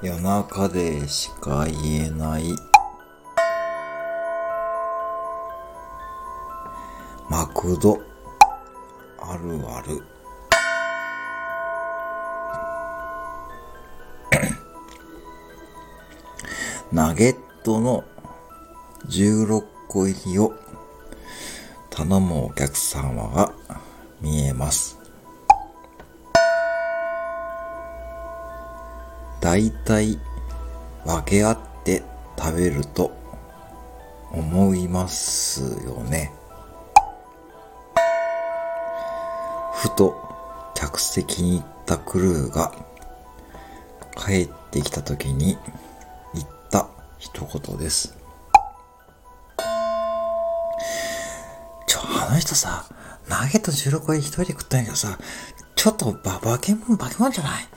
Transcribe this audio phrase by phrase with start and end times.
[0.00, 2.54] 夜中でしか言えない。
[7.28, 8.00] マクド。
[9.18, 10.04] あるある。
[16.92, 18.04] ナゲットの
[19.08, 20.54] 16個入りを
[21.90, 23.52] 頼むお客様が
[24.20, 24.97] 見えます。
[29.40, 30.18] だいたい
[31.04, 32.02] 分け合って
[32.38, 33.12] 食べると
[34.32, 36.32] 思いますよね。
[39.74, 40.16] ふと
[40.74, 42.72] 客席に行ったクルーが
[44.16, 45.56] 帰ってきた時に
[46.34, 48.16] 言った一言です。
[51.86, 52.84] ちょ、あの人さ、
[53.28, 55.18] ナゲット16個一人で食ったんやけどさ、
[55.76, 57.68] ちょっとば、化け物、化け物じゃない？